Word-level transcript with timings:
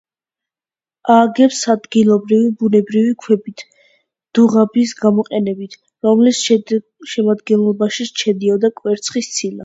ააგეს 1.15 1.57
ადგილობრივი 1.73 2.47
ბუნებრივი 2.61 3.11
ქვით, 3.23 3.63
დუღაბის 4.39 4.93
გამოყენებით, 5.01 5.75
რომლის 6.07 6.39
შემადგენლობაშიც 7.11 8.23
შედიოდა 8.23 8.73
კვერცხის 8.81 9.31
ცილა. 9.37 9.59